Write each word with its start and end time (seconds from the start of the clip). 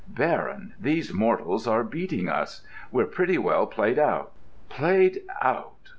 Baron, 0.07 0.73
these 0.79 1.13
mortals 1.13 1.67
are 1.67 1.83
beating 1.83 2.27
us: 2.27 2.65
we're 2.91 3.05
pretty 3.05 3.37
well 3.37 3.67
played 3.67 3.99
out. 3.99 4.31
'Played 4.67 5.21
out! 5.43 5.73